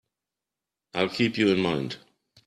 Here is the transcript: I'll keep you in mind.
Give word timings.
I'll 0.95 1.09
keep 1.09 1.37
you 1.37 1.49
in 1.49 1.59
mind. 1.59 1.97